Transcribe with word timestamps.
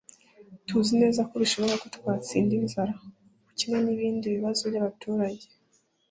tuzi 0.67 0.93
neza 1.01 1.21
ko 1.29 1.33
bishoboka 1.43 1.75
ko 1.81 1.87
twatsinda 1.95 2.53
inzara, 2.59 2.93
ubukene 3.41 3.77
n'ibindi 3.83 4.25
bibazo 4.35 4.61
by'abaturage 4.71 5.45